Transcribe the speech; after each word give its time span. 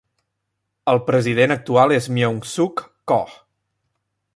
El 0.93 1.01
president 1.11 1.53
actual 1.57 1.95
és 1.99 2.09
Myeung-sook 2.17 2.87
Koh. 3.13 3.41